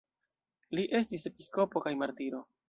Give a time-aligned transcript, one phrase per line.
[0.77, 2.43] Li estis episkopo kaj martiro.